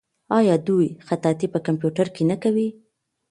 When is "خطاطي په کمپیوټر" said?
1.07-2.07